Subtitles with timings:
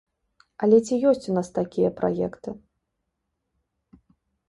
[0.67, 2.49] Але ці ёсць у нас такія праекты?